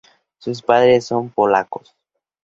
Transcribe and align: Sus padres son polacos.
Sus 0.39 0.63
padres 0.63 1.05
son 1.05 1.29
polacos. 1.29 1.95